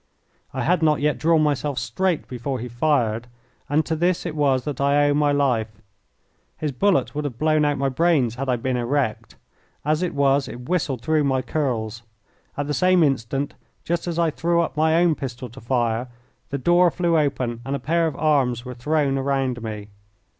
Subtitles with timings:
[0.51, 3.27] I had not yet drawn myself straight before he fired,
[3.69, 5.79] and to this it was that I owe my life.
[6.57, 9.35] His bullet would have blown out my brains had I been erect.
[9.85, 12.01] As it was it whistled through my curls.
[12.57, 13.53] At the same instant,
[13.83, 16.07] just as I threw up my own pistol to fire,
[16.49, 19.89] the door flew open and a pair of arms were thrown round me.